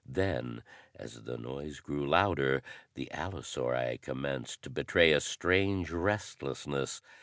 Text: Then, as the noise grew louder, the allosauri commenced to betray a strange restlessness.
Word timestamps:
Then, 0.09 0.63
as 0.95 1.25
the 1.25 1.37
noise 1.37 1.79
grew 1.79 2.09
louder, 2.09 2.63
the 2.95 3.07
allosauri 3.13 3.99
commenced 4.01 4.63
to 4.63 4.71
betray 4.71 5.11
a 5.11 5.19
strange 5.21 5.91
restlessness. 5.91 7.03